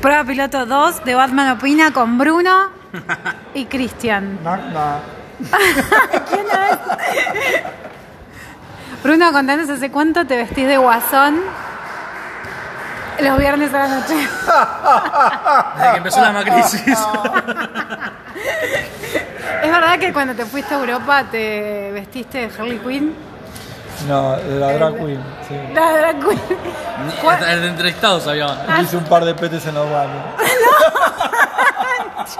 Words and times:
Prueba 0.00 0.24
piloto 0.24 0.64
2 0.64 1.04
de 1.04 1.14
Batman 1.14 1.50
Opina 1.58 1.92
con 1.92 2.16
Bruno 2.16 2.70
y 3.52 3.66
Cristian. 3.66 4.38
¿Quién 6.28 6.46
es? 6.46 6.78
Bruno, 9.02 9.30
contanos 9.32 9.68
hace 9.68 9.90
cuánto 9.90 10.26
te 10.26 10.36
vestís 10.36 10.66
de 10.66 10.78
guasón 10.78 11.40
los 13.20 13.38
viernes 13.38 13.74
a 13.74 13.78
la 13.78 13.88
noche. 13.88 14.14
Desde 15.76 15.90
que 15.90 15.96
empezó 15.98 16.22
la 16.22 16.32
macrisis. 16.32 16.82
¿Es 19.62 19.70
verdad 19.70 19.98
que 19.98 20.12
cuando 20.14 20.34
te 20.34 20.46
fuiste 20.46 20.74
a 20.74 20.78
Europa 20.78 21.24
te 21.30 21.90
vestiste 21.92 22.48
de 22.48 22.54
Harley 22.58 22.78
Quinn? 22.78 23.14
No, 24.08 24.36
la 24.36 24.72
drag 24.72 24.94
queen. 24.96 25.22
Sí. 25.46 25.54
La 25.74 25.96
drag 25.98 26.18
queen. 26.20 26.40
El 27.48 27.64
entrevistado 27.64 28.20
sabía. 28.20 28.46
Ah, 28.68 28.80
Hice 28.82 28.96
un 28.96 29.04
par 29.04 29.24
de 29.24 29.34
petes 29.34 29.64
en 29.66 29.74
los 29.74 29.90
baños. 29.90 30.24
no. 30.38 32.09